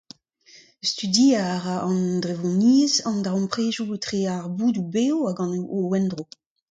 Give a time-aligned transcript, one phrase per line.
[0.89, 5.39] Studiañ a ra an drevoniezh an darempredoù etre ar boudoù bev hag
[5.77, 6.23] o endro.